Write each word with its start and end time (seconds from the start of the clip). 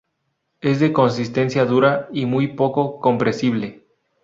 Es 0.61 0.79
de 0.79 0.91
consistencia 0.91 1.63
dura 1.65 2.09
y 2.11 2.25
muy 2.25 2.47
poco 2.55 2.99
compresible. 2.99 3.85